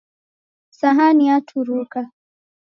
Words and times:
Sahani 0.79 1.23
yaturuka. 1.29 1.99